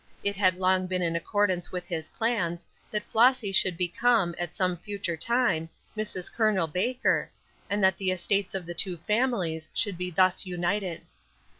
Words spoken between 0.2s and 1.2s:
It had long been in